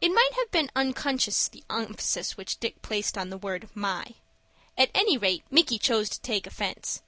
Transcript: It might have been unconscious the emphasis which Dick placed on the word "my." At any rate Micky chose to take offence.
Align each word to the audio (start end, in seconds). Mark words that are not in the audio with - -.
It 0.00 0.10
might 0.10 0.30
have 0.38 0.48
been 0.52 0.70
unconscious 0.76 1.48
the 1.48 1.64
emphasis 1.68 2.36
which 2.36 2.60
Dick 2.60 2.80
placed 2.82 3.18
on 3.18 3.30
the 3.30 3.36
word 3.36 3.68
"my." 3.74 4.14
At 4.78 4.92
any 4.94 5.18
rate 5.18 5.42
Micky 5.50 5.76
chose 5.76 6.08
to 6.10 6.20
take 6.20 6.46
offence. 6.46 7.02